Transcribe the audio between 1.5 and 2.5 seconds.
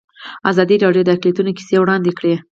کیسې وړاندې کړي.